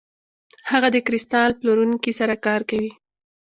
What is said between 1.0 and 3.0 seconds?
کریستال پلورونکي سره کار کوي.